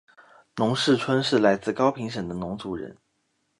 [0.55, 2.97] 农氏春是来自高平省的侬族人。